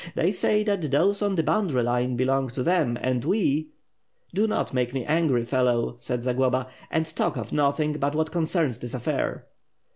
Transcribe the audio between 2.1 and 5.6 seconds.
belong to them, and we "Do not make me angry,